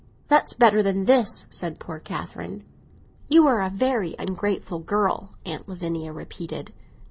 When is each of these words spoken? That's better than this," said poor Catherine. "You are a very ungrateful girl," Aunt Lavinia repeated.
That's 0.29 0.53
better 0.53 0.81
than 0.81 1.05
this," 1.05 1.45
said 1.51 1.77
poor 1.79 1.99
Catherine. 1.99 2.63
"You 3.27 3.45
are 3.45 3.61
a 3.61 3.69
very 3.69 4.15
ungrateful 4.17 4.79
girl," 4.79 5.35
Aunt 5.45 5.69
Lavinia 5.69 6.11
repeated. 6.11 6.73